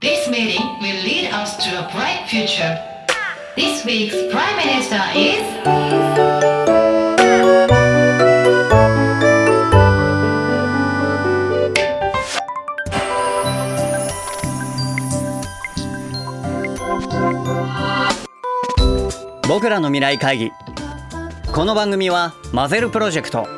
[0.00, 2.78] This meeting will lead us to a bright future.
[3.56, 5.42] This week's Prime Minister is.
[19.48, 20.52] 僕らの未来会議
[21.52, 23.48] この番組はマゼルプロジェクト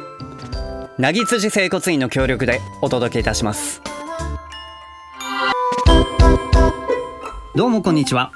[0.97, 3.83] なぎ辻整骨院の協力でお届けいたします
[7.57, 8.31] どうもこんにちは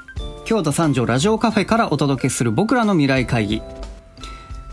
[0.45, 3.63] 京都三条ラジオカフェからお届けする僕らの未来会議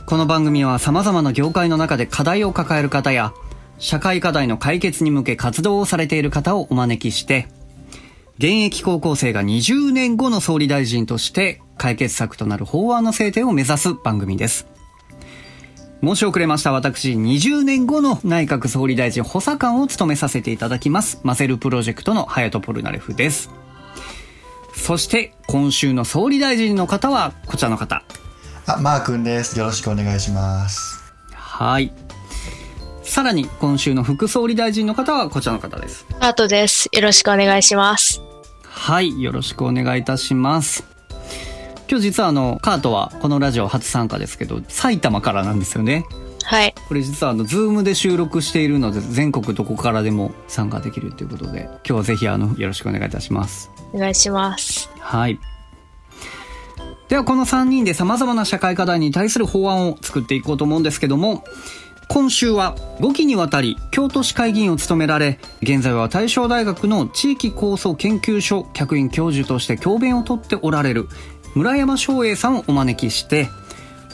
[0.07, 3.33] この番組は様々な業界の中で課題を抱える方や
[3.77, 7.49] 社会課題の解決に向け活動をされている方をお招きして
[8.39, 14.67] 現役高校生が20年後の総理大臣として解決策となる法案の制定を目指す番組です。
[16.03, 23.51] 申し遅れました私、20年後の内閣総理大臣補佐官を務めさせていただきます、マセルプロジェクトのハヤトポルナレフです。
[24.81, 28.03] そして、今週の総理大臣の方はこちらの方。
[28.65, 29.57] あ、マー君です。
[29.59, 31.13] よろしくお願いします。
[31.35, 31.93] はい。
[33.03, 36.07] さらに、今週の副総理大臣の方はこちらの方です。
[36.19, 36.89] アートです。
[36.91, 38.23] よろしくお願いします。
[38.63, 40.83] はい、よろしくお願いいたします。
[41.87, 46.05] 今日実はあの、アートはこのラジオ初参加ですけど、埼玉からなんですよね。
[46.43, 46.73] はい。
[46.87, 53.69] これ実はあの、 Zoom で収録しているので、全国どこからでも参加できるということで、今日はぜひあの、よろしくお願いいたします。
[53.93, 54.89] お願いします。
[54.99, 55.39] はい。
[57.09, 61.43] ではこの3人で様々な社会課題に対する法案を作っていこうと思うんですけども、
[62.07, 71.07] 今週は5期にわたり京都市会議員を務められ、現在は大正大学の地域構想研究所客員教授として教鞭をとっておられる
[71.55, 73.49] 村山翔英さんをお招きして、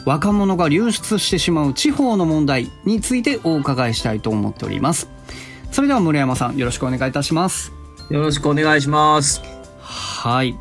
[0.04, 5.08] 若者が流出してしまう地方の問題についてお伺いしたいと思っております。
[5.70, 7.72] それでは村山さんよろしくお願いいたします。
[8.10, 9.57] よろしくお願いします。
[10.18, 10.56] はい。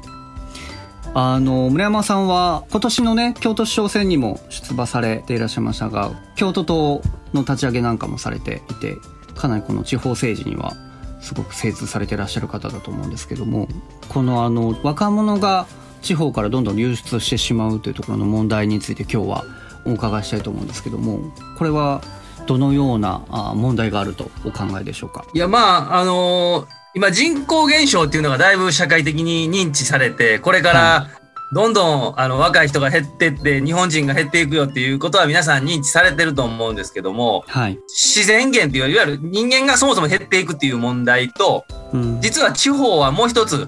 [1.16, 7.02] あの村山さんは今年のね京都市長選にも出馬されていらっしゃいましたが京都党
[7.34, 8.98] の立ち上げなんかもされていて
[9.36, 10.74] かなりこの地方政治には
[11.22, 13.68] すごく精通されていらっしゃる方だと思うんですけども
[14.10, 15.66] このあの若者が
[16.04, 19.46] 地方からどんどん流出してしまうというところの問題について今日は
[19.86, 21.20] お伺いしたいと思うんですけども
[21.58, 22.02] これは
[22.46, 23.24] どのような
[23.56, 25.26] 問題があるとお考えでしょうか？
[25.34, 31.08] いや、まあ、あの今人口減少っていうのがだいぶ社会的に認知されて、これから
[31.54, 43.68] どんどんあの若い人が減ってって日本人が減っていくよっていうことは皆さん認知されてると思うんですけども、はい、自然減っていういわゆる人間がそもそも減っていくっていう問題と、うん、実は地方はもう一つ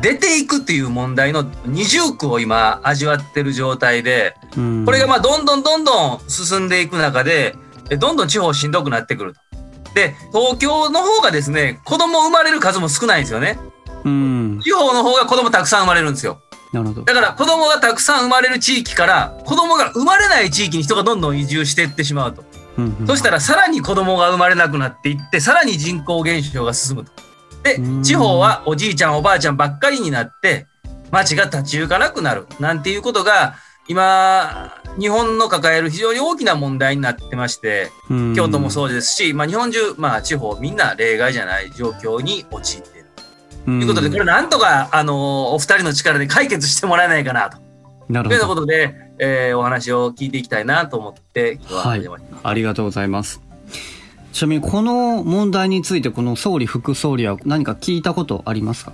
[0.00, 4.86] 出ていくっていう問題の二重苦を今味わってる状態で、うん。
[4.86, 7.54] これがまあどんどんどんどん進んでいく中で、
[7.90, 9.49] えどんどん地方しんどくなってくると。
[9.94, 13.58] で、東京の方がですね、子供生まれる数も少ないんですよね。
[14.04, 16.40] うん地方の方が子供たくさん生まれるんですよ。
[16.72, 22.44] なるほどだから子供がたくさん生まれる地域から子供が生まれない地域に人がどんどん移住していってしまうと。
[22.78, 27.12] うんうんそしたらさらに子供が生まれなくなっていって、さらに人口減少が進むと。
[27.62, 30.66] でうん、地方はおじいちゃんおばあちゃんばっかりになって、
[31.10, 32.46] 町が立ち行かなくなる。
[32.58, 33.56] なんていうことが、
[33.90, 38.34] 今、日本の抱える非常に大きな問題になってまして、うん。
[38.36, 43.08] 京都もそうですし、まあ日本中、まあ地方みんな例外じゃない状況に陥っている。
[43.64, 47.58] ということで、これなんとか、あの、お二人の力で解決してもらえないかなと。
[48.08, 48.46] ななるほど。
[48.54, 53.40] ことで、えーお話を聞いていきたいなと思って、今日ははいお邪魔しますありがとうございます。
[54.32, 58.92] ちなみにこの問題についてこの総理副総理は何か聞いたことありますか？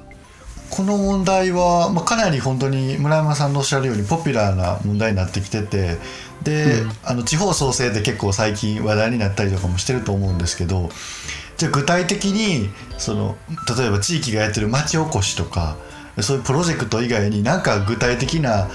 [0.70, 5.98] この問題は、まあ、かなり本当に村山さんのおっしゃるようにポピュラーな問題になってきてて
[6.42, 6.90] で、うん。
[7.04, 10.90] あの地方創生で結構最近話題になったりとかもしてると思うんですけど
[11.56, 13.36] じゃあ具体的にその
[13.78, 15.76] 例えば地域がやってる町おこしとか
[16.20, 18.68] そういうプロジェクト以外に何か具体的な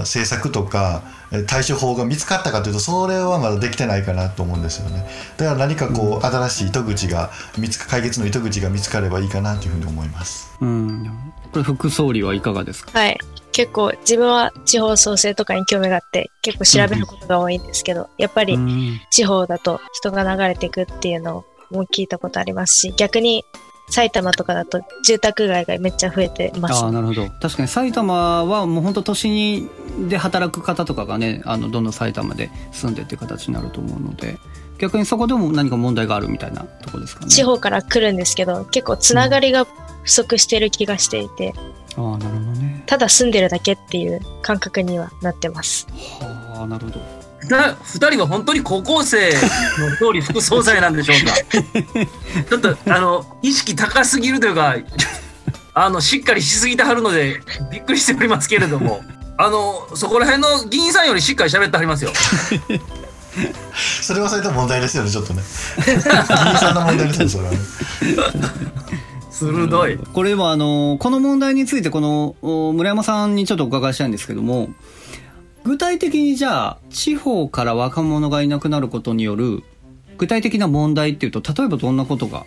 [0.00, 5.08] 政策とかえ対処法が見つかったかというとそれはまだできてないかなと思うんですよね。
[5.36, 10.56] だから何かこう、新しい糸口が見つか解決の糸口が見つかればいいかなというふうに思います。
[10.60, 11.32] うん。
[11.52, 12.98] これ副総理はいかがですか？
[12.98, 13.18] はい。
[13.52, 19.00] 結構自分は地方創生とかに興味があって結構調べることが多いんですけど、やっぱりうん。
[19.10, 23.44] 地方だと人が流れていくっていうのも聞いたことありますし、逆に
[23.90, 26.84] 埼玉とかだと住宅街がめっちゃ増えてます。
[26.84, 26.86] あ。
[26.86, 27.28] あなるほど。
[27.40, 29.68] 確かに埼玉はもう本当都心に
[30.08, 34.38] で働く方とかがねあのどんどん埼玉で住んでっていう形になると思うので
[34.80, 37.30] 逆にそこでも何か問題があるみたいなところですかね。
[37.30, 39.66] 地方から来るんですけど、結構つながりが
[40.04, 41.52] 不足してる気がしていて、
[41.96, 42.82] ああなるほどね。
[42.86, 45.86] ただ住んでるだけっていう感覚にはなってます。
[46.20, 52.04] はあなるほどな二人は本当に高校生の総理副総裁なんでしょうか
[52.48, 54.76] ちょっとあの意識高すぎるというか
[55.74, 57.40] あの、しっかりしすぎてはるので、
[57.70, 59.02] びっくりしておりますけれども、
[59.38, 62.12] あの、そこら辺の議員さんよりしっかり喋ってはりますよ。
[64.02, 65.40] それはそれと問題ですよねちょっとね
[65.86, 67.58] 議員さんの問題ですよそれはね
[69.30, 69.98] 鋭い。
[69.98, 74.70] これはあのこの問題についてこのお村山さんにちょっとお伺いしたいんですけども
[75.64, 79.62] 具体的にじゃあ地方から若者がいなくなることによる
[80.18, 82.46] 具体的な問題っていうと例えばどんなことが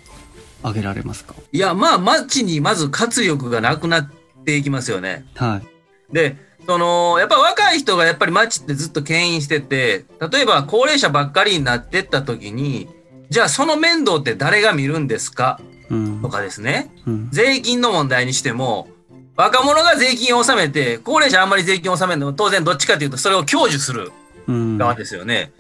[0.62, 1.36] 挙げられますか？
[1.52, 4.12] いや、まあ、街にまず活力がなくなっ
[4.46, 5.26] ていきますよね。
[5.36, 5.62] は
[6.10, 6.14] い。
[6.14, 12.88] で、その、やっぱ若い人がやっぱり街ってずっと牽引してて、例えば高齢者ばっかりになってった時に、
[13.30, 15.60] じゃあその面倒って誰が見るんですか？
[15.90, 16.22] うん。
[16.22, 16.90] とかですね。
[17.06, 17.30] うん。
[17.32, 18.88] 税金の問題にしても、
[19.36, 24.12] 若者が税金を納めて、高齢者あんまり税金を納めるのも当然どっちかというとそれを享受する
[24.48, 24.78] うん。
[24.78, 25.52] 側ですよね。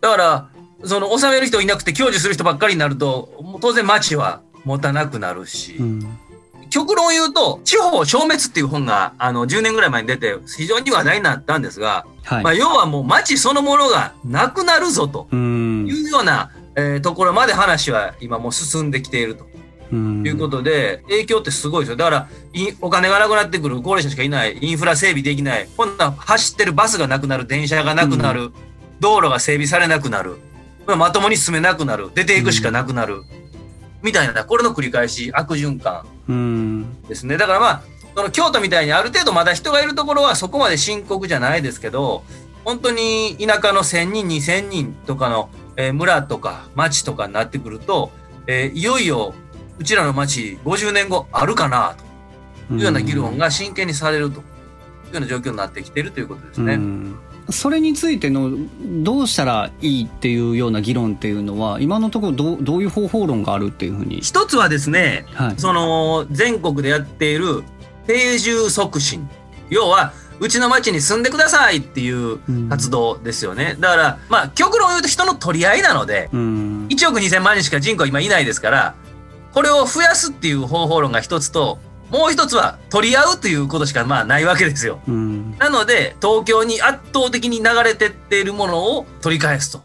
[0.00, 0.48] だから、
[0.84, 6.18] その納める人いなくて享受する人ばっかりになると、もう当然街は持たなくなるし、うん。
[6.70, 15.86] 極論言うと、地方消滅っていう本が、あの、10年ぐらい前に出て、非常に話題になったんですが、はい、まあ、要はもう街そのものがなくなるぞとうん。
[15.88, 19.47] いうような、えーところまで話は今もう進んできていると
[19.92, 20.26] うん。
[20.26, 21.96] いうことで、影響ってすごいですよ。
[21.96, 28.52] だから、いお金がなくなってくる高齢者しかいない、インフラ整備できない、今度は走ってるバスがなくなる、電車がなくなる、
[29.00, 30.36] 道路が整備されなくなる、
[30.86, 33.22] まともに進めなくなる、出ていくしかなくなる、
[34.02, 36.06] みたいな、これの繰り返し、悪循環。
[36.28, 37.02] うん。
[37.08, 37.36] ですね。
[37.36, 37.82] だからまあ、
[38.14, 42.24] その京都みたいにある程度まだ人がいるところはそこまで深刻じゃないですけど、
[42.64, 48.10] 本当に田舎の1000人、2000人とかの、えー村とか町とかになってくると、
[48.46, 49.34] えーいよいよ
[49.78, 51.96] うちらの町50年後あるかな
[52.68, 54.44] というような議論が真剣にされるというよ
[55.14, 56.74] うな状況になってきているということですね。
[56.74, 57.18] うん
[57.50, 58.50] それについての
[59.02, 67.64] どうしたらいいっていうような議論っていうのは今のところどうどういう方法論があるっていうふうに、一つはですね、はいその全国でやっている
[68.06, 69.28] 定住促進。
[69.70, 72.38] 要は、うちの町に住んでくださいっていう
[72.68, 73.76] 活動ですよね。
[73.80, 78.94] だから、まあ、極論言うと人の取り合いなので、うん1億2000万人しか人口今いないですから、
[79.52, 81.78] これを増やすっていう方法論が一つと、
[82.10, 85.00] もう一つは取り合うということしかまあないわけですよ。
[85.08, 89.82] うんなので、東京に圧倒的に流れてっているものを取り返すと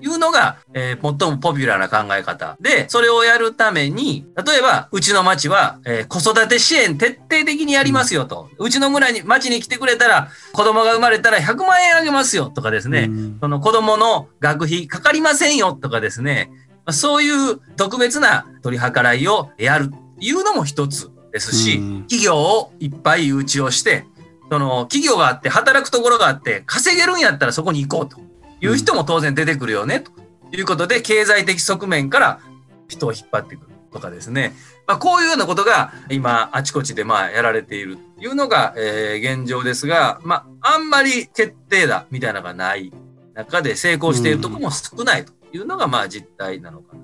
[0.00, 2.56] いうのが、えー最もポピュラーな考え方。
[2.60, 8.48] で、それをやるために、例えば、うちの町は、えー子育て支援徹底的にやりますよと。
[8.58, 13.06] うちの村に、町に来てくれたら、子供が生まれたら100万円あげますよとかですね。
[13.08, 16.50] うんその子供の学費かかりませんよとかですね。
[16.86, 24.04] まあそういう特別な取り計らいをやるいうのも一つですし、うん企業をいっぱい誘致をして、
[24.48, 28.20] その企業があって働くところがあって稼げるんやったらそこに行こうと
[28.64, 30.12] いう人も当然出てくるよねと
[30.52, 32.40] いうことで経済的側面から
[32.86, 34.54] 人を引っ張ってくるとかですね。
[34.86, 42.92] まあ、こういうようなことが今あちこちでまあやられているというのが、えー現状ですが、まあ、あんまり決定だみたいなのがない
[43.34, 47.02] 中で成功しているところも少ないというのがまあ実態なのかな。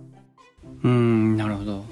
[0.85, 1.85] うんなるほど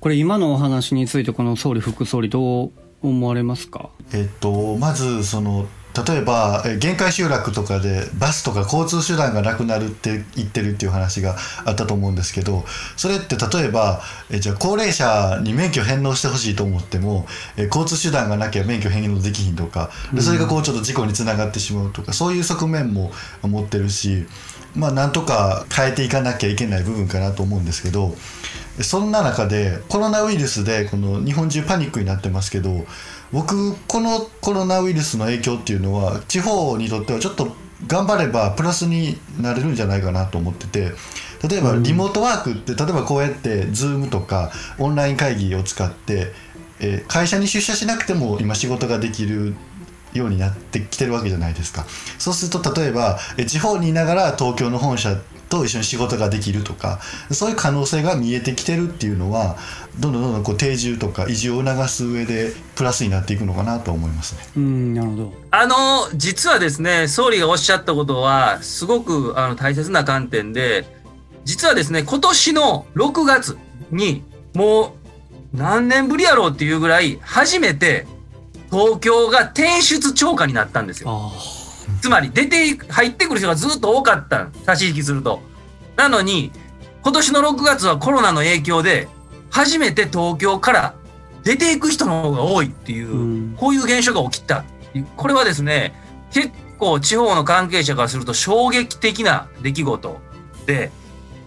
[0.00, 2.72] これ今のお話についてこの総理副総理どう
[3.02, 3.90] 思われますか？
[4.12, 5.66] えっとまずその
[6.04, 12.64] 例えば限界集落とかでバスとか交通手段がなくなるって言ってるっていう話があったと思うんですけど
[12.96, 14.00] それって例えば
[14.30, 17.26] えじゃあ高齢者に免許返納してほしいと思っても
[17.56, 23.12] え交通手段がなきゃ免許返納できひんとかでそれがこうちょっと事故につながってしまうとかそういう側面も
[23.42, 24.26] 持ってるし
[24.74, 28.14] まあなんとか変えていかなきゃいけない部分かなと思うんですけど
[28.82, 32.84] そんな中でコロナウイルスでこの日本中パニックになってますけど
[33.32, 37.54] 僕このコロナウイルスの影響っていうのは地方にとってはちょっと
[37.86, 40.92] 頑張ればプラスになれるんじゃないかなと思ってて
[41.46, 46.32] 例えばリモートワークって例えばこうやって Zoom とかオンライン会議を使って、
[46.80, 49.54] えー会社に出社しなくても今仕事ができる
[50.12, 51.84] ようになってきてるわけじゃないですか。
[52.18, 55.16] そうすると例えばえ地方にいながら東京の本社
[55.48, 57.00] と一緒に仕事ができるとか
[57.30, 59.56] そういう可能性が見えてきてるっていうのは
[60.00, 64.40] どんどんどんどんこう定住とか移住を促す上でプラスになっていくのかなと思いますね。
[64.56, 70.84] うんなるほどあの、実はですね、総理がおっしゃったことは、すごくあの大切な観点で、
[71.44, 73.56] 実はですね、今年の6月
[73.90, 74.22] に、
[74.54, 74.94] も
[75.54, 78.06] う何年ぶりやろうっていうぐらい、初めて
[78.70, 81.08] 東京が転出超過になったんですよ。
[81.10, 81.55] あ
[82.00, 85.40] つまり出て入ってくる人がずっと多かったん差し引きすると。
[85.96, 86.52] なのに、
[87.02, 89.08] 今年の6月はコロナの影響で、
[89.50, 90.94] 初めて東京から
[91.42, 94.64] 出ていく人の方が多いっていう、うんこういう現象が起きた。
[95.16, 95.94] これはですね、
[96.32, 100.20] 結構地方の関係者からすると衝撃的な出来事
[100.66, 100.90] で、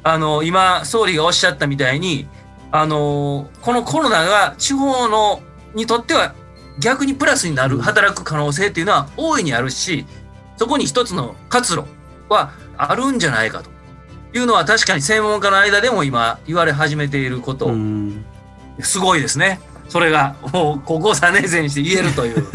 [0.03, 2.27] あの、今、総理がおっしゃったみたいに、
[2.71, 5.41] あのーこのコロナが地方の
[5.73, 6.33] にとっては
[6.79, 10.05] 逆にプラスになる働く可能性っていうのは大いにあるし
[10.59, 11.85] そこに一つの活路
[12.27, 13.69] はあるんじゃないかと
[14.37, 18.25] いうのは確かに専門家の間でも今言われ始めていること、うん。
[18.81, 19.61] すごいですね。
[19.87, 22.47] それがもう高校3年生にして言えるという。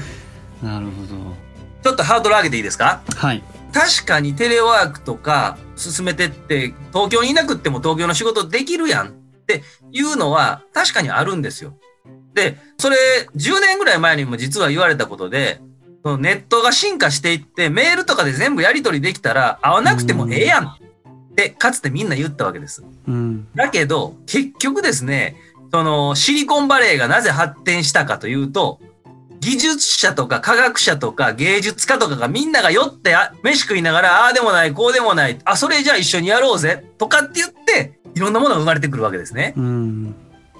[0.62, 1.06] なるほ
[1.82, 3.00] ちょっとハードル上げていいですか？
[3.08, 3.42] どはい。
[3.72, 9.10] 確かにテレワークとか進めてって東京にいなくっても東京の仕事できるやんっ
[9.46, 11.74] ていうのは確かにあるんですよ。
[12.34, 12.96] で、それ
[13.36, 15.60] 10年ぐらい前にも実は言われたことで、
[16.06, 20.78] そのネットが進化していってメールとかで全部やり取りできたら会わなくてもええやんっ
[21.34, 22.84] てかつてみんな言ったわけです。
[23.08, 25.34] うんだけど結局ですね、
[25.72, 28.78] そのシリコンバレーがなぜ発展したかというと、
[29.40, 39.54] 技術者とか科学者とか芸術家とかがみんなが酔ってあ飯食いながら、ああでもない、こうでもない、あ、それじゃあ一緒にやろうぜとかって言って、いろんなものが生まれてくるわけですね。
[39.56, 40.14] うん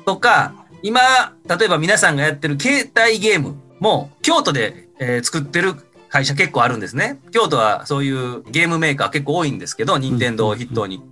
[0.05, 1.00] とか、今、
[1.49, 5.75] 例えば皆さんがやってる携帯ゲームも、京都で、えー作ってる
[6.09, 7.21] 会社結構あるんですね。
[7.31, 11.03] 京都はそういうゲームメーカー結構多いんですけど、任天堂を筆頭に。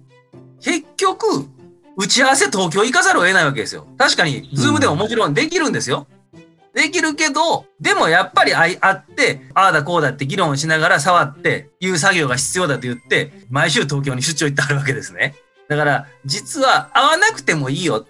[0.61, 1.27] 結局、
[1.97, 3.87] 打ち合わせ東京行かざるを得ないわけですよ。
[3.99, 6.07] 確かに、ズームでももちろんできるんですよ。
[6.75, 15.37] できるけど、でもやっぱり会い会って、ああだこうだって議論しながら触って、いう作業が必要だと言って、毎週東京に出張行ってあるわけですね。
[15.69, 18.07] だから、実は会わなくてもいいよ。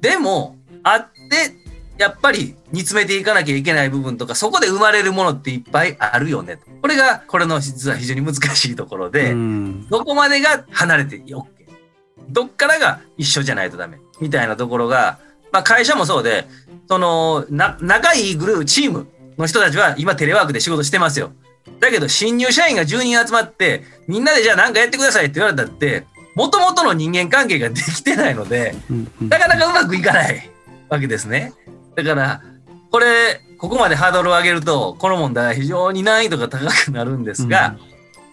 [0.00, 1.61] でも、会って、
[2.02, 6.58] やっぱり煮詰めていかなきゃいけない部分とか、そこで生まれるものっていっぱいあるよね。
[6.80, 11.44] これが、これの実は非常に難しいところで、うんどこまでが離れて OK。
[12.28, 13.98] どっからが一緒じゃないとダメ。
[14.20, 15.20] みたいなところが、
[15.52, 16.46] まあ会社もそうで、
[16.88, 19.06] その、な、仲いいグループ、チーム
[19.38, 21.30] の人たちは今テレワークで仕事してますよ。
[21.78, 26.04] だけど新入社員が10人集まって、みんなでじゃあ何かやってくださいって言われたって、
[26.34, 28.74] 元々の人間関係ができてないので、
[29.20, 30.50] なかなかうまくいかない
[30.88, 31.52] わけですね。
[31.94, 32.42] だから、
[32.90, 37.76] これ、ここまでハードルを上げると、この問題は非常に難易度が高くなるんですが、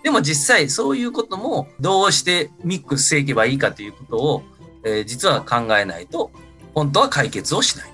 [0.04, 4.44] でも実際そういうこともどうしてミックスしていけばいいかということを、
[4.84, 6.32] えー実は考えないと、
[6.74, 7.92] 本当は解決をしない。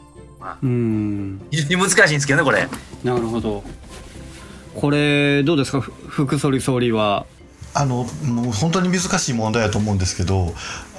[0.62, 1.42] うん。
[1.52, 2.68] 非常に難しいんですけどね、これ。
[3.04, 3.64] なるほど。
[4.76, 5.82] これどうですか？
[5.82, 7.26] ふ副総理総理は。
[7.78, 10.54] あのもう本当に難しい問題だと思うんですけど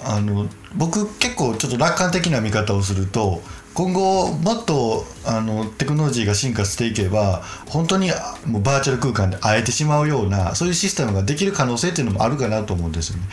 [0.04, 3.40] あの僕結構ちょっと楽観的な見方をすると
[3.76, 8.10] 今後もっとあのテクノロジーが進化していけば本当に
[8.46, 13.24] もうバーチャル空間で会えてしまうようなそういうシステムができる可能性っていうのもあるかなと思うんですよね。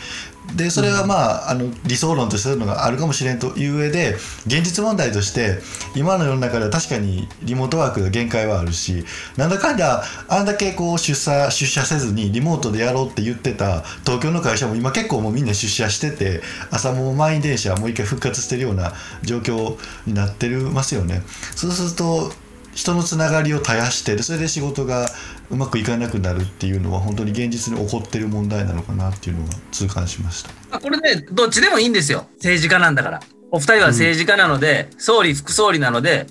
[0.56, 4.14] でそれはまああの理想論としてそういうのがあるかもしれんという上で
[4.46, 5.58] 現実問題として
[5.96, 9.04] 今の世の中では確かにリモートワークが限界はあるし
[9.36, 21.22] なんだかんだあんだけこう出社出社せずにリモートでやろうって言ってた東京の会社も今結構もうみんな出社してて朝もう満員電車もう一回復活してるような状況になってるますよね。
[21.56, 22.43] そうすると
[22.74, 25.08] 人のつながりを絶やしてでそれで仕事が
[25.50, 30.50] うまくいかなくなるっていうのは本当に現実に起こってる問題なのかなっていうのが痛感しました。
[30.70, 32.26] あこれね、どっちでもいいんですよ。
[32.36, 33.20] 政治家なんだから。
[33.50, 36.26] お二人は政治家なので、総理、副総理なので、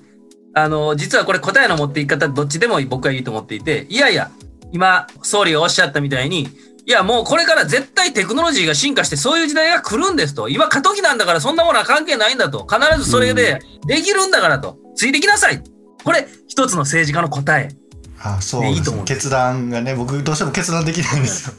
[0.55, 4.31] あの、実はこれ答えの持っていき方どっちでも僕はいいと思っていて、いやいや、
[4.71, 6.49] 今、総理がおっしゃったみたいに、
[6.85, 10.49] いや、もうこれから絶対テクノロジーが進化してそういう時代が来るんですと。
[10.49, 12.67] 今過渡期なんだからそんなものは関係ないんだと。
[12.67, 14.77] 必ずそれでできるんだからと。
[14.95, 15.63] ついてきなさい。
[16.03, 17.69] これ、一つの政治家の答え。
[18.25, 21.55] あそうですいいと思う決断がね僕どうしても決断できないんですよ。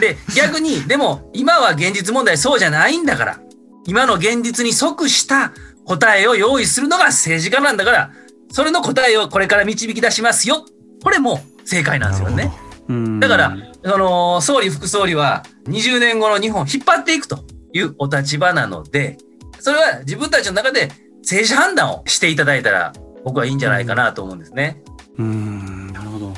[0.00, 3.40] で、逆に、でも、今は現実問題そうじゃないんだから、
[3.86, 5.52] 今の現実に即した
[5.84, 8.10] 答えを用意するのが政治家なんだから、
[8.50, 10.64] それの答えをこれから導き出しますよ。
[11.02, 12.52] これも正解なんですよね。
[12.88, 19.18] うんだから、その、総理、副総理は20年後の日本を引っ張っていくというお立場なので、
[19.58, 20.90] それは自分たちの中で
[21.22, 22.92] 政治判断をしていただいたら、
[23.26, 24.80] 僕はいいんじゃないかなと思うんですね。
[25.18, 25.92] うん。
[25.92, 26.32] なるほど。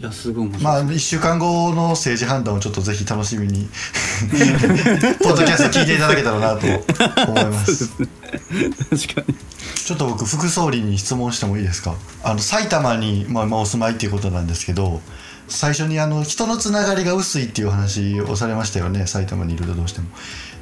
[0.00, 3.68] いやすごい面白い、まあ1週間後の政治判断をちょっとぜひ楽しみに
[5.22, 6.66] ポッドキャスト聞いていただけたらなと
[7.30, 7.88] 思います。
[7.88, 8.06] 確か
[9.28, 9.34] に。
[9.84, 11.94] ちょっと僕副総理に質問してもいいですか？
[12.24, 15.02] あの埼玉に、まあ、まあお住まいっていうことなんですけど
[15.46, 20.06] 最初にあの人のつながりが薄いっていう話をされましたよね埼玉にいるとどうしても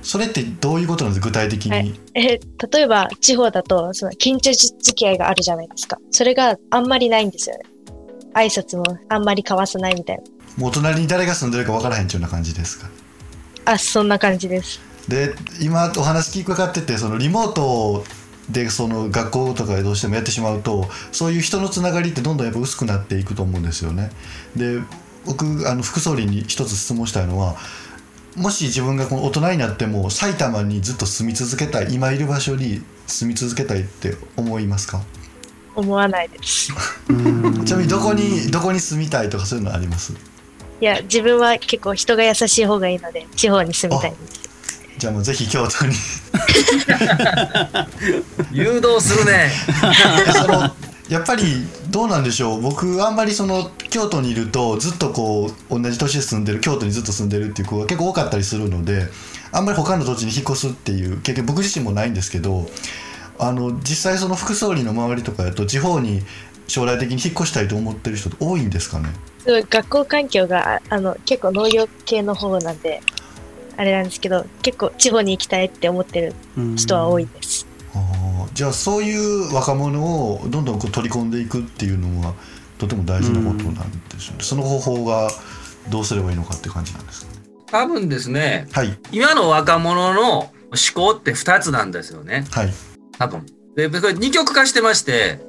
[0.07, 1.27] それってどういうことなんですか？
[1.27, 2.39] 具体的に、はいえ、
[2.71, 5.99] 例えば地方だと、その近所付き合いがあるじゃないですか。
[6.13, 7.65] それがあんまりないんですよね。
[8.35, 10.23] 挨拶もあんまり交わさないみたいな。
[10.57, 12.89] もう隣に誰が住んでるか分からへんっていうような感じですか？
[13.65, 14.81] あ、そんな感じです。
[15.09, 18.05] で今お話聞くかっててそのリモート
[18.49, 24.11] でその学校とかでどうしてもやってしまうとそういう人のつながりってどんどんやっぱ薄くなっていくと思うんですよね。
[24.55, 24.81] で
[25.25, 27.57] 僕あの副総理に一つ質問したいのは
[28.37, 35.01] もし自分がこの大人になっても埼玉にずっと住み続けたい今いる場所に住み続けたいって思いますか？
[35.75, 36.73] 思わないです。
[37.65, 40.13] ちなみにどこにどこに住みたいとかそういうのあります？
[40.81, 44.47] いや、自分は結構人が優しい方がいいので、地方に住みたいんです。
[44.99, 45.95] じゃあもうぜひ京都に
[48.53, 49.51] 誘導するね。
[50.35, 50.71] その
[51.09, 51.43] やっぱり
[51.91, 52.61] どうなんでしょう。
[52.61, 59.07] 僕あんまりその京都にいるとずっとこう同じ都市で住んでる京都にずっと住んでるっていう子が結構多かったりするので
[59.53, 62.67] あんまり他の土地に引っ越すっていう経験僕自身もないんですけど
[63.39, 66.23] あの実際その副総理の周りとかやと地方に
[66.69, 69.09] 将来的に引っ越したいと思ってる人って多いんですかね。
[69.47, 73.01] 学校環境がああの結構農業系の方なんで、
[73.77, 76.35] あれなんですけど、結構地方に行きたいって思ってる
[76.77, 77.66] 人は多いです。
[78.57, 82.35] じゃあそういう若者をどんどんこう取り込んでいくっていうのは
[82.79, 85.31] とても大事なことなんですよね、その方法が
[85.91, 90.51] どうすればいいのかって感じなんですかね多分ですね、はい今の若者の思
[90.95, 92.45] 考って2つなんですよね。
[92.51, 92.73] はい
[93.19, 93.47] 多分。
[93.77, 95.41] で、これ二極化してまして、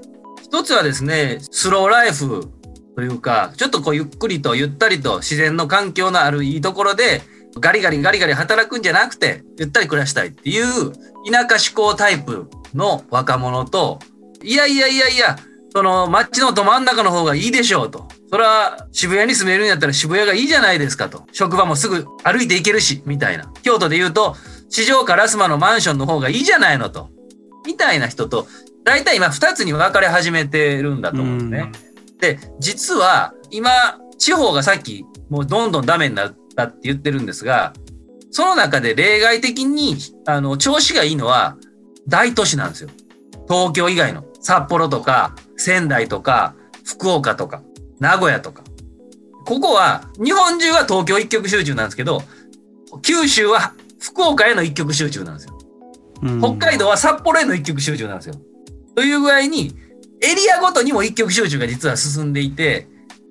[0.44, 2.50] 一つはですね、スローライフ
[2.96, 7.22] というか、ちょっとこうゆっくりとゆったりと自然の環境のあるいいところで、
[7.60, 10.92] ガリガリガリガリ働くんじゃなくて、ゆったり暮らしたいっていう
[11.30, 14.00] 田舎志向タイプの若者と、
[14.44, 15.38] いやいやいやいや、
[15.74, 18.08] その街のど真ん中の方がいいでしょうと。
[18.30, 21.24] それは渋谷に住めるんやったら渋谷がいいじゃないですかと。
[21.32, 23.52] 職場もすぐ歩いて行けるし、みたいな。
[23.64, 24.36] 京都で言うと、
[24.70, 27.10] 四条かラスマのマンションの方がいいじゃないのと。
[27.66, 28.48] みたいな人と、
[28.84, 31.72] 大体今二つに分かれ始めてるんだと思うんですね。
[32.20, 33.70] で、実は今、
[34.18, 37.74] 地方がさっきもうどんどんダメになったって言ってるんですが、
[38.32, 41.58] その中で例外的に、あの、調子がいいのは
[42.08, 42.90] 大都市なんですよ。
[43.48, 44.24] 東京以外の。
[44.40, 47.62] 札幌とか、仙台とか、福岡とか、
[48.00, 48.64] 名古屋とか。
[49.46, 52.22] ここは、日本中は東京一極集中なんですけど、
[53.02, 55.58] 九州は福岡への一極集中なんですよ。
[56.40, 58.36] 北海道は札幌への一極集中なんですよ。
[58.96, 59.76] という具合に、
[60.22, 62.88] エリアごとにも一極集中が実は進んでいて、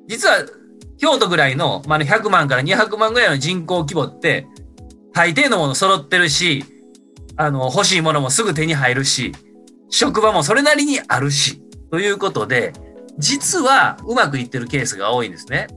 [0.06, 0.44] 実は
[0.98, 4.46] 京都ぐらいの、まあ、100万から200万ぐらいの人口規模って、
[5.12, 6.64] 大抵のもの揃ってるし、
[7.36, 9.32] あの、欲しいものもすぐ手に入るし、
[9.90, 12.72] 職場もそれなりにあるし、ということで、
[13.18, 15.68] 実はうまくいってるケースが多いんですね。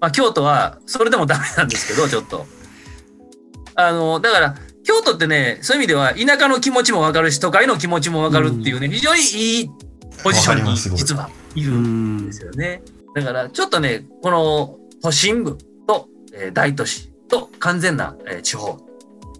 [0.00, 2.46] まあ、京都はそれでもダメなんですけど、 ちょっと。
[3.74, 9.70] あの、だから、京都ってね、そういう意味では田舎の気持ちもわかるし、都会の気持ちもわかるっていうね、非常にいい
[10.22, 12.82] ポジションに実はいるんですよね。
[13.14, 18.87] だから、ちょっとね、この都心部と、えー大都市と完全な、えー地方と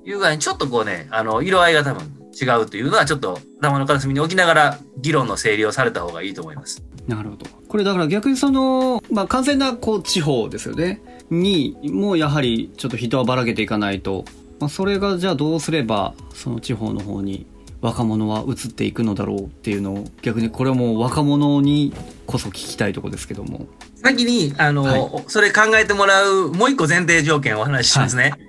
[0.09, 6.83] いう具合にちょっとこうね、あの、色合いが多分違うというのはちょっと頭の片隅に置きながら議論の整理をされた方がいいと思います。
[7.07, 7.47] なるほど。
[7.68, 11.03] これだから逆にその、まあ、完全なこう地方ですよね。
[11.31, 14.25] に、もうやはりちょっと人はばらけていかないと、
[14.61, 17.47] まあ、それがじゃあどうすれば、その地方の方に
[17.83, 21.92] 若者は移っていくのだろうっていうのを、逆にこれはもう若者に
[22.27, 23.66] こそ聞きたいところですけども。
[23.97, 28.47] 先に、あの、はそれ考えてもらうもう一個前提条件をお話ししますね。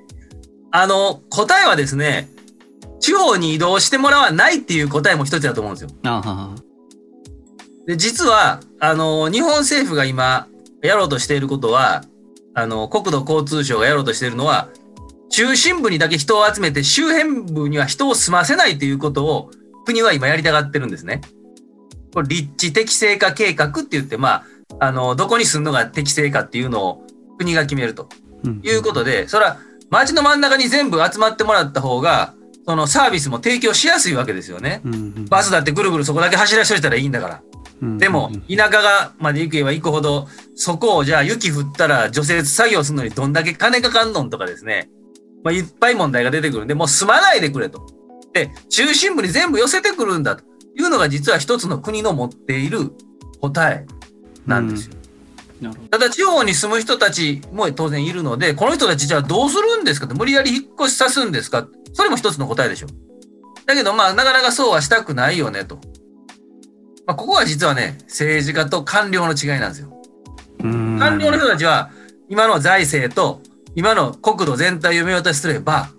[0.71, 2.29] あの、答えはですね、
[2.99, 5.89] 地方に移動してもらわないっていう答えも一つだと思うんですよ。
[6.03, 6.55] あはは。
[7.87, 10.47] で、実は、あの、日本政府が今、
[10.81, 12.03] やろうとしていることは、
[12.53, 14.69] あの、国土交通省がやろうとしているのは、
[15.29, 19.51] 中心部にだけ人を集めて、周辺部には人を住ませないということを、
[19.85, 21.21] 国は今やりたがってるんですね。
[22.13, 24.45] これ、立地適正化計画って言って、まあ、
[24.79, 27.03] あの、どこに住むのが適正かっていうのを
[27.37, 28.09] 国が決めると
[28.43, 29.57] うんいうことで、それは
[29.89, 32.33] 街の真ん中に全部集まってもらった方が、
[32.65, 34.81] そのサービスも提供しやすいわけですよね。
[34.85, 37.41] うんうんバスだってぐるぐるそこだけ走らせといたらいいんだから。
[37.81, 44.89] うんでも、田舎がまで行けば行くほど、そこをじゃあ雪降ったら除雪作業するのにどんだけ金かかんのんとかですね。
[45.43, 47.85] まあ、いっぱい問題が出てくるんで、もう住まないでくれと。
[48.33, 50.43] で、中心部に全部寄せてくるんだと
[50.77, 52.91] いうのが実は一つの国の持っている
[53.41, 53.85] 答え
[54.45, 54.98] なんですよ。
[55.91, 62.87] ただ地方に住む人たちも当然いるので、この人たちじゃあどうするんですかって無理やり引っ越しさすんですかそれも一つの答えでしょ。
[63.65, 65.75] だけどまあなかなかそうはしたくないよねと。
[67.05, 70.01] まあここは実はね、政治家と官僚の違いなんですよ。
[70.63, 71.91] うん官僚の人たちは
[72.29, 73.41] 今の財政と
[73.75, 75.89] 今の国土全体を見渡しすれば、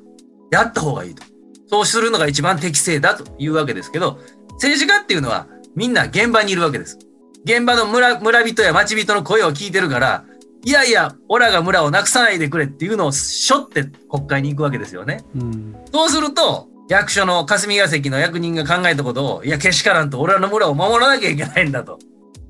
[0.51, 1.23] やった方がいいと。
[1.67, 4.19] そうするのが一番適正だというわけですけど、
[4.55, 5.47] 政治家っていうのは
[5.77, 6.99] みんな現場にいるわけです。
[7.45, 10.25] 現場の村村人や町人の声を聞いてるから、
[10.65, 15.25] いやいや、オラが村をなくさないでくれっていうのをしょって国会に行くわけですよね。
[15.35, 21.99] うんそうすると、役所の霞が関の役人が考えたことを、いや、けしからんと俺らの村を守らなきゃいけないんだと。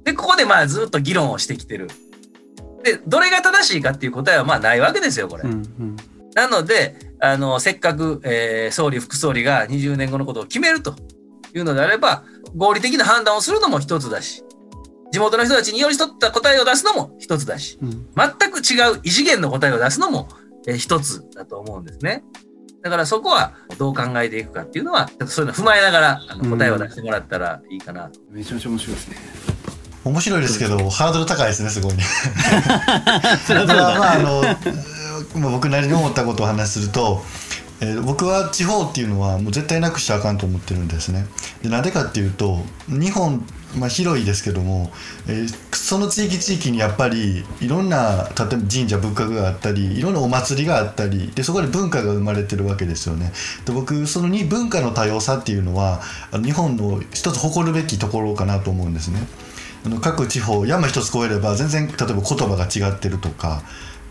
[0.05, 1.89] で、ここでまあずっと議論をしてきてる。
[2.83, 5.45] で、どれが正しいかっていう答えはまあないわけですよ、これ。
[5.45, 5.97] うんうん
[6.33, 10.95] なので、あの、せっかく、えー総理、副総理が20年後のことを決めると
[11.55, 12.23] いうのであれば、
[12.55, 14.45] 合理的な判断をするのも一つだし、
[15.13, 20.29] 地元の人たちに寄り添った答えを出すのも一つだし、うん全く違う異次元の答えを出すのも、
[20.67, 22.23] えー一つだと思うんですね。
[22.83, 28.21] だからそこはどう考えていくかっていうのは、ちょっとそういうのを踏まえながらあの答えを出してもらったらいいかなと。
[28.31, 29.17] めちゃめちゃ面白いですね
[30.03, 32.03] 面白いですけどハードル高いですねすごいね。
[33.47, 34.43] それまあまああの
[35.35, 37.23] まあ僕なりに思ったことをお話しすると、
[37.83, 41.27] えー僕は地方っていうのはもう絶対なくしちゃあかんと思ってるんですね。
[41.63, 43.45] でなんでかっていうと日本、
[43.77, 44.91] まあ、広いですけども、
[45.29, 53.33] えーその地域地域にやっぱりいろんな例えば神社仏閣があったりいろんなお祭りがあったりでそこで文化が生まれてるわけですよね。
[53.65, 59.27] で僕そのに文化の多様さっていうのはあの日本の一つ誇るべきところかなと思うんですね。
[59.85, 63.63] あの各地方山一つ越えれば全然例えば言葉が違ってるとか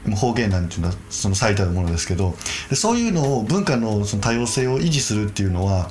[0.05, 2.35] もう方言なんていうのはその最たるものですけど
[2.69, 5.89] でそういうのを文化のその多様性を維持するっていうのは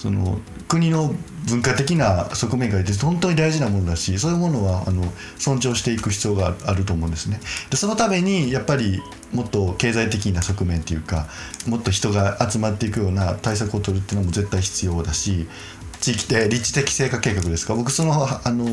[0.00, 1.14] その国の
[1.46, 5.04] 文化的な側面から言って本当に大事なものだしそういうものはあの
[5.36, 7.38] 尊重していく必要があると思うんですね。
[7.68, 9.02] でそのためにやっぱり
[9.34, 11.26] もっと経済的な側面っていうか
[11.66, 15.46] もっと人が集まっていくような対策を取るっていうのも絶対必要だし
[16.00, 18.64] 地域で立地的成果計画ですか僕そのあの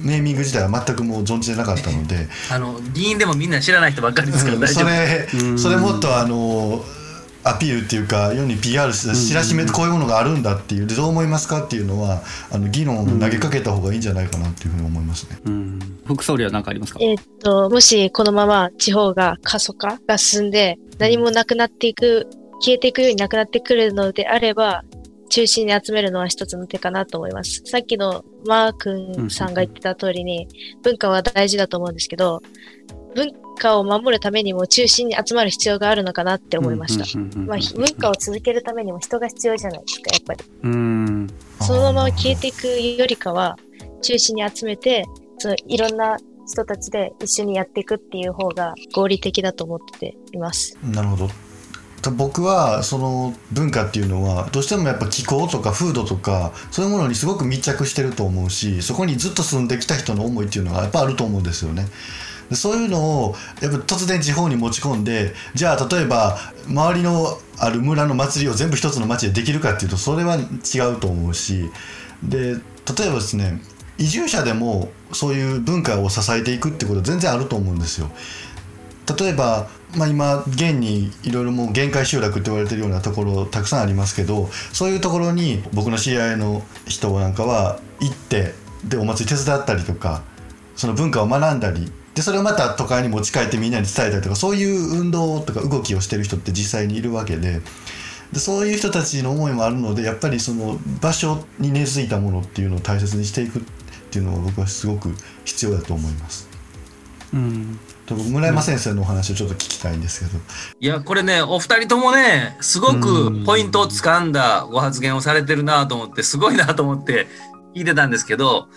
[0.00, 2.28] ネーミング自体は全くもう存じてなかったので。
[2.52, 4.84] あの、議員でもみんな知らない人ばっかりですからうん大丈夫。
[4.84, 6.84] それうんそれもっとあの
[7.44, 12.20] アピールっていうか世に PR して知らしめてこういうものがあるんだっていうでどう思いますかっていうのは
[12.50, 15.38] あの議論を投げかけた方がいいんじゃないかなっていうふうに思いますね。
[15.44, 15.78] うん。
[16.04, 20.50] 副総理は何かありますかえーっと、もしこのまま地方が過疎化が進ん。
[20.50, 22.26] で、何もなくなっていく、
[22.60, 24.84] 消えていくようになくなってくるのであれば、
[25.28, 27.62] 中心に集めるのは一つの手かなと思います。
[27.66, 29.54] さっきのマー君さん。
[29.54, 30.48] が言ってた通りに、
[30.82, 31.94] 文化は大事だと思うん。
[31.94, 32.42] ですけど、
[33.14, 37.18] 文化を守るためにも中心に集まる必要があるのかなって思いました。
[37.40, 40.44] まあ、文化を続けるためにも人が必要じゃないですか、やっぱり。
[40.62, 41.26] うん
[41.60, 43.56] そのまま消えていくよりかは、
[44.02, 45.04] 中心に集めて、
[45.38, 46.16] そのいろんな
[46.46, 50.76] 人たちで一緒にやっていくっていう方が合理的だと思っています。
[50.82, 51.28] なるほど
[52.00, 61.86] と僕はその文化っていうのはどうしてもやっぱ気候とか風土とかそういうものにすごく密着してると思うしそこにずっと住んできた人の思いっていうのがやっぱあると思うんですよね。
[62.52, 71.70] そういうのをやっぱ突然地方に持ち込んでじゃあ例えば周りのある村の祭りを全部一つの町でできるかっていうとそれは違うと思うし
[72.22, 73.60] で例えばですね
[73.98, 78.10] 移住者でもそういう文化を支えていくってことは全然あると思うんですよ。
[79.18, 88.52] 例えば、まあ、今現にいろいろもう限界集落って言われてるようなところたくさんありますけどそういうところに僕の知り合いの人なんかは行って
[88.84, 90.22] でお祭り手伝ったりとか
[90.76, 97.60] その文化を学んだりでそれをまた都会に持ち帰ってみんなに伝えたりとかそういう運動とか動きをしてる人って実際にいるわけで。
[98.32, 103.62] でそういう人たちの思いもあるのでやっぱりその場所に根付いたものっていうのを大切にしていくっ
[104.10, 105.14] ていうのは僕はすごく
[105.46, 106.48] 必要だと思います。
[107.32, 107.78] うん
[108.10, 110.40] 村山先生のお話をちょっと聞きたいんですけど、
[110.80, 117.26] いや、これね、お二人ともね、すごくポイントをつかんだご発言をされてるなと思って、すごいなと思って
[117.76, 118.68] 聞いてたんですけど、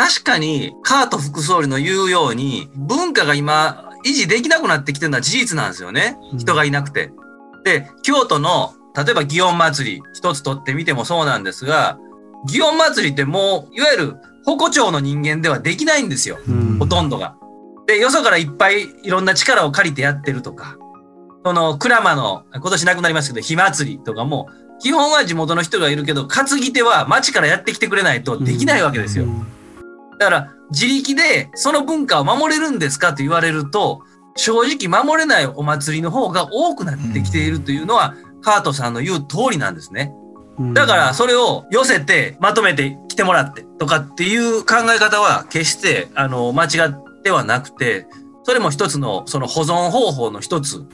[0.00, 6.16] 確かにカート副総理の言うように、文化が今維持できなくなってきてるのは事実なんですよね。
[6.38, 7.12] 人がいなくて。
[7.64, 11.98] で、京都の、例えば祇園祭り、一つ取ってみてもそうなんですが、
[12.48, 16.38] 祇園祭りってもう、いわゆる、鉾町の人間ではできないんですよ。
[16.48, 17.36] うんほとんどが。
[17.86, 20.78] で、よそからいっぱいいろんな力を借りてやってるとか、
[21.44, 24.48] その、鞍馬の、今年なくなりましたけど、火祭りとかも、
[24.80, 29.26] 基本は地元の人がいるけど、担ぎ手は町からやってきてくれないとできないわけですよ。
[30.20, 34.02] だから、自力でその文化を守れるんですかと言われると、
[34.36, 40.12] 正直守れないお祭りの方が多くなってきているというのは、カートさんの言う通りなんですね。
[40.58, 48.06] うんだから、それを寄せて、まとめて来てもらってとかっていう考え方は決して、あの、間違ってはなくて、
[48.42, 50.84] それも一つの、その保存方法の一つ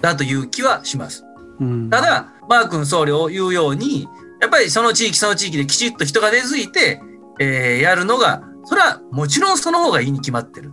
[0.00, 1.24] だという気はします。
[1.60, 4.08] うんただ、マー君総領言うように、
[4.40, 7.00] やっぱりその地域その地域できちっと人が根付いて、
[7.40, 10.72] えーやるのが、それはもちろんその方がいいに決まってる。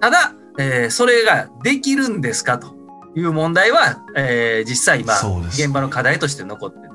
[0.00, 2.74] ただ、えーそれができるんですかと
[3.14, 5.14] いう問題は、えー実際今、
[5.48, 6.88] 現場の課題として残ってて。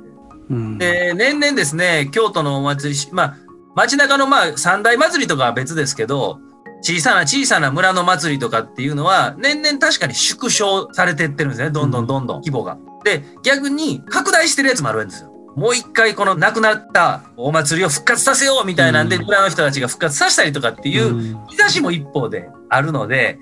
[0.49, 3.37] うんで、年々ですね、京都のお祭りし、まあ、
[3.75, 6.39] 街中のまあ、三大祭りとかは別ですけど、
[6.81, 11.71] 小さな小さな村の祭りとかっていうのは、年々確かに縮小されてってるんですね。
[11.71, 12.77] どんどんどんどん規模が。
[13.03, 15.31] で、逆に拡大してるやつもあるんですよ。
[15.55, 19.25] もう一回この亡くなったお祭りを復活させようみたいなんで、うん。
[19.25, 21.47] 村の人たちが復活させたりとかっていううん。
[21.47, 23.39] 兆しも一方であるので、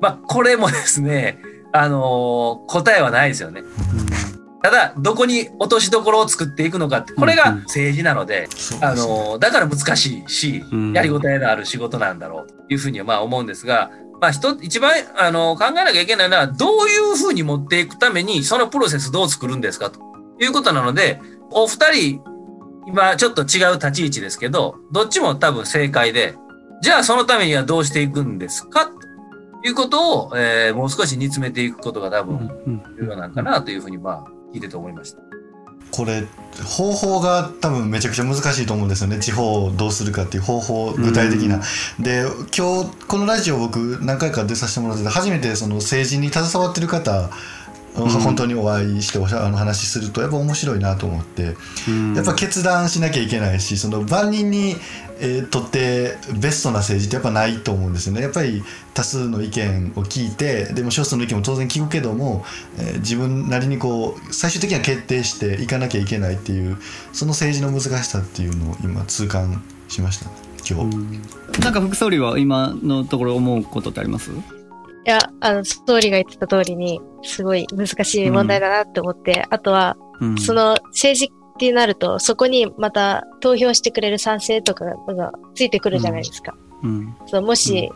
[0.00, 1.38] まあ、これもですね、
[1.72, 3.62] あのー答えはないですよね。
[4.62, 9.12] ただ、どこに落としどころを作っていくのかって、これが政治なので、あそうですね。
[9.12, 20.00] のーだから難しいしうん、やりごたえのある仕事なんだろうというふうにはまあ思うんですが、まあ一番、あのー考えなきゃいけないのは、どういうふうに持っていくために、そのプロセスどう作るんですかと
[20.40, 21.20] いうことなので、
[21.54, 22.22] お二人、
[22.86, 26.34] 今ちょっと違う立ち位置ですけど、どっちも多分正解で、
[26.82, 28.86] じゃあそのためにはどうしていくんですか？
[28.86, 32.50] ということを、えーもう少し煮詰めていくことが多分
[32.98, 35.18] 重要なんかなというふうにまあ聞いてて思いました。
[35.92, 36.26] これ
[36.64, 41.60] 方法が多分めちゃくちゃ難しいと思うんですよね地方をどうするかっていう方法具体的な。
[42.00, 42.24] で
[42.56, 47.30] 今日このラジオ僕何回か出させてもらってて初めてその政治に携わってる方、
[47.94, 51.56] 本当にお会いしておしゃあの話するとやっぱ面白いなと思って。
[51.88, 52.14] うん。
[52.14, 54.76] やっぱ決断しなきゃいけないしその万人に、
[55.20, 58.22] えーとってベストな政治ってやっぱないと思うんですよね。
[58.22, 58.62] やっぱり
[58.94, 62.44] 多数の意見を聞いてでも少数の意見も当然聞くけども、
[62.78, 66.78] えー自分なりにこう最終的には決定していかなきゃいけないっていう
[67.12, 70.30] その政治の難しさっていうのを今痛感しました。
[70.68, 71.60] 今日。
[71.60, 74.30] なんか副総理は今のところ思うことってあります？
[75.04, 80.38] いや、あの、ストーリーが言ってた通りに、すごい難しい問題だなって思って、あとは、うん。
[80.38, 86.54] その政治ってなると、そこにまた投票してくれる賛成とかがついてくるじゃないですか。
[86.82, 87.16] うん。
[87.26, 87.90] そうもし、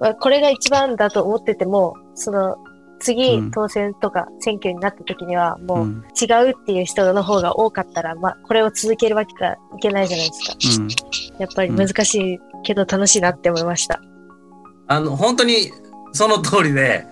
[0.00, 2.56] まあこれが一番だと思ってても、その、
[3.00, 3.50] 次うん。
[3.50, 6.04] 当選とか選挙になった時には、もううん。
[6.18, 10.82] 違うっていう人の方が多かったら、まあ、これを続けるわけがいけないじゃないですか。
[10.82, 11.40] うん。
[11.40, 14.00] やっぱり難しいけど楽しいなって思いました。
[14.86, 15.70] あの、本当に
[16.14, 17.06] その通りで、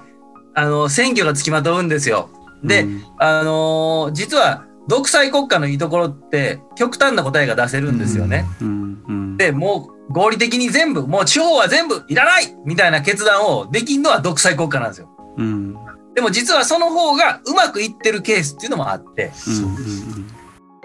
[0.54, 2.30] あの、選挙がつきまとうんですよ。
[2.64, 8.46] で、うんあのー実は独裁国家のいいところって極端な答えが出せるんですよね。
[8.60, 15.08] うんうんで、もう合理的に全部、もう地方は全部いらないみたいな決断をできんのは独裁国家なんですよ。
[15.36, 15.76] うん
[16.14, 20.26] でも実はその方がうまくいってるケースっていうのもあって、うん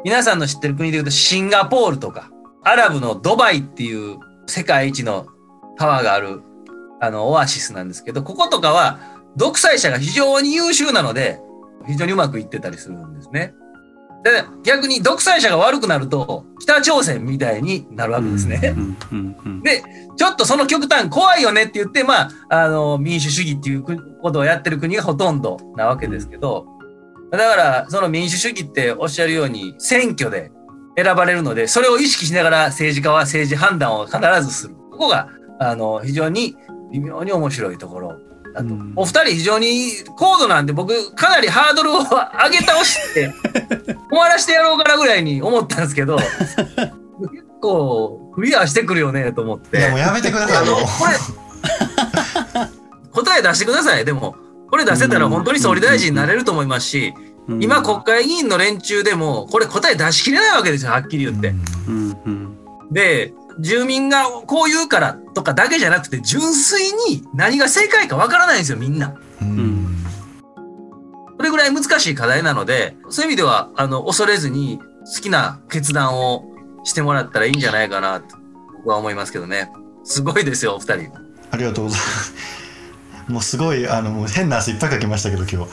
[0.04, 2.30] 皆さんの知ってる国で言うとシンガポールとか、
[2.64, 5.28] アラブのドバイっていう世界一の
[5.78, 6.42] タワーがある、
[7.00, 9.00] あの、オアシスなんですけど、こことかは
[9.36, 11.40] 独裁者が非常に優秀なので、
[11.86, 13.54] 非常にうまくいってたりするんですね。
[14.24, 18.76] で、逆に独裁者が悪くなると、北朝鮮みたいになるわけですね。
[19.64, 19.84] で、
[20.18, 26.66] ちょっとその極端怖いよねって言って、まあ、あの、民主主義っていうことをやってる国がほとんどなわけですけど、
[27.32, 30.52] だから、その民主主義っておっしゃるように、選挙で
[30.98, 34.76] 選ばれるので、それを意識しながら政治家は政治判断を必ずする。
[34.92, 35.30] ここが、
[35.60, 36.56] あの、非常に
[36.92, 38.20] 微妙に面白いところ
[38.54, 38.74] だと。
[38.74, 43.32] うんお二人非常に高度なんで、僕、かなりハードルを上げ倒して、
[44.10, 46.34] 終わらしてやろうかなぐらいに思ったんですけど、結
[47.62, 49.78] 構、クリアしてくるよね、と思って。
[49.78, 51.14] いやもうやめてくださあの、いよこれ、
[53.12, 54.06] 答え出してください。
[54.06, 54.36] でも、
[54.70, 57.28] これ出せたら本当に総理大臣になれると思いますし、うん
[57.64, 61.54] 今国会議員の連中でも、これ答え出しきれないわけですよ、はっきり言って。
[61.88, 62.58] うんうん
[62.92, 69.16] で、住民がこう言うからとかだけじゃなくて、純粋に何が正解かわからないんですよ、みんな。
[69.42, 69.84] うん
[71.38, 74.80] それぐらい難しい課題なので、そういう意味では、あの、恐れずに
[75.16, 76.46] 好きな決断を
[76.84, 78.36] してもらったらいいんじゃないかなと、
[78.78, 79.72] 僕は思いますけどね。
[80.04, 81.12] すごいですよ、お二人。
[81.52, 82.58] ありがとうございます
[83.28, 85.72] もうすごいあのもう変な汗いっぱいかきましたけど今日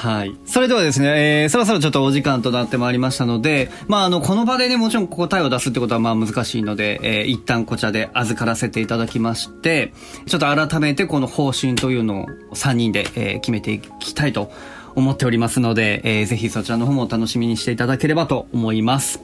[0.00, 0.36] はい。
[0.46, 9.92] それではですね、えーそろそろちょっとお時間となってまいりましたので、まあ、あの、この場でね、もちろん答えを出すってことはまあ難しいので、えー一旦こちらで預からせていただきまして、
[10.26, 14.52] ちょっと改めてこの方針というのを3人で、えー決めていきたいと
[14.94, 19.20] 思っておりますので、えーぜひそちらの方もお楽しみにしていただければと思います。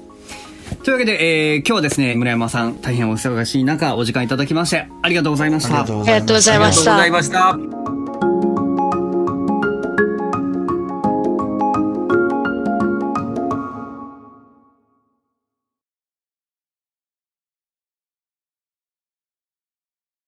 [0.82, 5.82] というわけで、えー今日はですね、村山さん、大変お忙しい中、お時間いただきまして、ありがとうございました。
[5.82, 7.93] ありがとうごありがとうございましたありがとうございました。